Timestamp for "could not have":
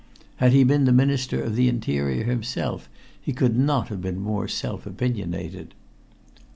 3.33-4.01